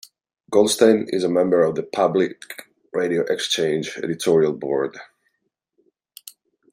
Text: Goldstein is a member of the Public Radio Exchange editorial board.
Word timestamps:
Goldstein 0.49 1.05
is 1.09 1.23
a 1.23 1.29
member 1.29 1.61
of 1.61 1.75
the 1.75 1.83
Public 1.83 2.41
Radio 2.91 3.23
Exchange 3.25 3.99
editorial 4.01 4.51
board. 4.51 4.97